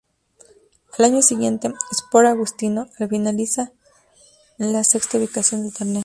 Al 0.97 1.05
año 1.05 1.21
siguiente, 1.21 1.71
Sport 1.91 2.25
Agustino 2.27 2.87
al 2.97 3.07
finaliza 3.07 3.71
en 4.57 4.73
la 4.73 4.83
sexta 4.83 5.19
ubicación 5.19 5.61
del 5.61 5.73
torneo. 5.75 5.99